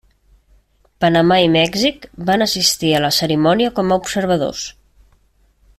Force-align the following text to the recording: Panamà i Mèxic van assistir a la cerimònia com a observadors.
Panamà 1.03 1.37
i 1.47 1.51
Mèxic 1.55 2.07
van 2.31 2.45
assistir 2.47 2.91
a 3.01 3.05
la 3.05 3.13
cerimònia 3.21 3.75
com 3.81 3.91
a 3.91 3.99
observadors. 4.05 4.65